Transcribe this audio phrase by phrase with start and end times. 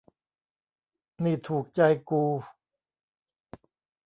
[1.23, 2.23] นี่ถูกใจกู